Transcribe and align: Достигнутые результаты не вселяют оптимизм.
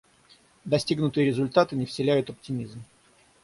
Достигнутые 0.65 1.27
результаты 1.27 1.75
не 1.75 1.85
вселяют 1.85 2.31
оптимизм. 2.31 2.83